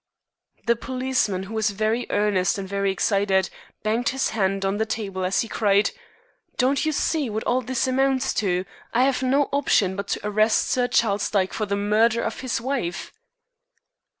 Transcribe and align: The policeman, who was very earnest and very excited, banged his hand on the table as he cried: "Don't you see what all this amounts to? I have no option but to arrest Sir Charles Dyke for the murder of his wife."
The 0.65 0.75
policeman, 0.75 1.43
who 1.43 1.53
was 1.53 1.69
very 1.69 2.07
earnest 2.09 2.57
and 2.57 2.67
very 2.67 2.91
excited, 2.91 3.51
banged 3.83 4.09
his 4.09 4.29
hand 4.29 4.65
on 4.65 4.77
the 4.77 4.85
table 4.87 5.23
as 5.23 5.41
he 5.41 5.47
cried: 5.47 5.91
"Don't 6.57 6.85
you 6.87 6.91
see 6.91 7.29
what 7.29 7.43
all 7.43 7.61
this 7.61 7.85
amounts 7.85 8.33
to? 8.41 8.65
I 8.95 9.03
have 9.03 9.21
no 9.21 9.43
option 9.53 9.95
but 9.95 10.07
to 10.07 10.27
arrest 10.27 10.67
Sir 10.71 10.87
Charles 10.87 11.29
Dyke 11.29 11.53
for 11.53 11.67
the 11.67 11.75
murder 11.75 12.23
of 12.23 12.39
his 12.39 12.59
wife." 12.59 13.13